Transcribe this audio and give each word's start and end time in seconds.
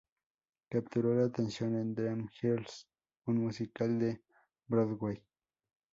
Capturó 0.67 1.13
la 1.13 1.25
atención 1.27 1.75
en 1.75 1.93
"Dreamgirls", 1.93 2.87
un 3.27 3.37
musical 3.43 3.99
de 3.99 4.23
Broadway. 4.65 5.21